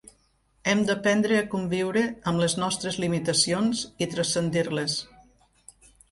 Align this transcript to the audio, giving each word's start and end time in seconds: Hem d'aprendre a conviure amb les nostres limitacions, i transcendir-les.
Hem 0.71 0.79
d'aprendre 0.85 1.35
a 1.41 1.49
conviure 1.49 2.01
amb 2.31 2.41
les 2.43 2.55
nostres 2.63 2.97
limitacions, 3.03 3.83
i 4.05 4.09
transcendir-les. 4.15 4.97